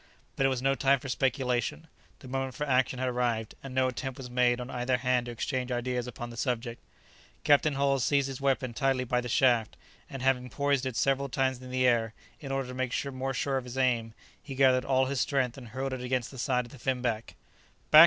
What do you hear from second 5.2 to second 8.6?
to exchange ideas upon the subject. Captain Hull seized his